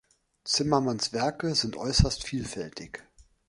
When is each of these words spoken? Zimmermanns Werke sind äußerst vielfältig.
Zimmermanns 0.45 1.13
Werke 1.13 1.53
sind 1.53 1.77
äußerst 1.77 2.23
vielfältig. 2.23 3.03